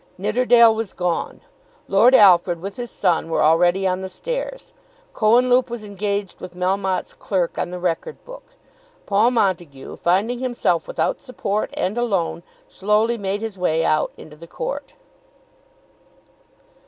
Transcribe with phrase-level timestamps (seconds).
[0.17, 1.41] Nidderdale was gone.
[1.87, 4.73] Lord Alfred with his son were already on the stairs.
[5.13, 8.55] Cohenlupe was engaged with Melmotte's clerk on the record book.
[9.05, 14.47] Paul Montague finding himself without support and alone, slowly made his way out into the
[14.47, 14.95] court.